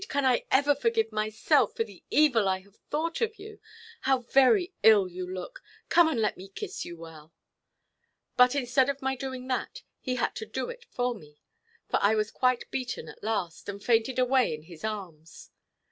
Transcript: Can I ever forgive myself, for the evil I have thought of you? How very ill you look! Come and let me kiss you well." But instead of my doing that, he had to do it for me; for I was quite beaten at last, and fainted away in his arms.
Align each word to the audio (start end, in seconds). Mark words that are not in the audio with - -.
Can 0.09 0.25
I 0.25 0.45
ever 0.49 0.73
forgive 0.73 1.11
myself, 1.11 1.75
for 1.75 1.83
the 1.83 2.03
evil 2.09 2.47
I 2.47 2.61
have 2.61 2.77
thought 2.89 3.21
of 3.21 3.37
you? 3.37 3.59
How 4.01 4.21
very 4.21 4.73
ill 4.81 5.07
you 5.07 5.31
look! 5.31 5.61
Come 5.89 6.07
and 6.07 6.19
let 6.19 6.37
me 6.37 6.49
kiss 6.49 6.83
you 6.83 6.97
well." 6.97 7.31
But 8.35 8.55
instead 8.55 8.89
of 8.89 9.03
my 9.03 9.15
doing 9.15 9.45
that, 9.49 9.83
he 9.99 10.15
had 10.15 10.33
to 10.37 10.45
do 10.47 10.71
it 10.71 10.85
for 10.89 11.13
me; 11.13 11.37
for 11.87 11.99
I 12.01 12.15
was 12.15 12.31
quite 12.31 12.71
beaten 12.71 13.07
at 13.09 13.21
last, 13.23 13.69
and 13.69 13.79
fainted 13.83 14.17
away 14.17 14.55
in 14.55 14.63
his 14.63 14.83
arms. 14.83 15.51